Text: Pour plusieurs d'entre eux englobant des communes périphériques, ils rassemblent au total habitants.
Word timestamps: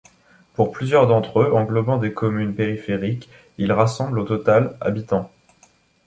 Pour 0.55 0.71
plusieurs 0.71 1.05
d'entre 1.05 1.41
eux 1.41 1.53
englobant 1.53 1.97
des 1.97 2.11
communes 2.11 2.55
périphériques, 2.55 3.29
ils 3.59 3.71
rassemblent 3.71 4.17
au 4.17 4.23
total 4.25 4.75
habitants. 4.81 5.31